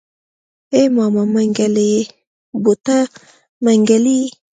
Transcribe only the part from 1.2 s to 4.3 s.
منګلی يې بوته منګلی.